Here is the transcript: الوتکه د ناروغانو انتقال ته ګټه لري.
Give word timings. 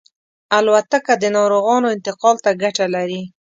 الوتکه 0.57 1.13
د 1.17 1.23
ناروغانو 1.37 1.87
انتقال 1.95 2.35
ته 2.45 2.51
ګټه 2.63 2.85
لري. 2.95 3.21